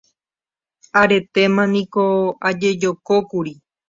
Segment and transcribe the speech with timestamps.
[1.01, 2.03] Aretéma niko
[2.47, 3.53] ajejokókuri.